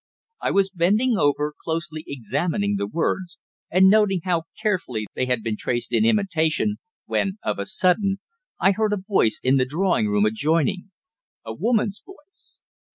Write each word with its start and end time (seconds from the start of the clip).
I 0.41 0.49
was 0.49 0.71
bending 0.71 1.15
over, 1.19 1.53
closely 1.63 2.03
examining 2.07 2.75
the 2.75 2.87
words 2.87 3.37
and 3.69 3.87
noting 3.87 4.21
how 4.23 4.45
carefully 4.59 5.05
they 5.13 5.27
had 5.27 5.43
been 5.43 5.55
traced 5.57 5.93
in 5.93 6.05
imitation, 6.05 6.77
when, 7.05 7.37
of 7.43 7.59
a 7.59 7.67
sudden, 7.67 8.17
I 8.59 8.71
heard 8.71 8.93
a 8.93 8.97
voice 9.07 9.39
in 9.43 9.57
the 9.57 9.65
drawing 9.65 10.07
room 10.07 10.25
adjoining 10.25 10.89
a 11.45 11.53
woman's 11.53 12.01
voice. 12.03 12.61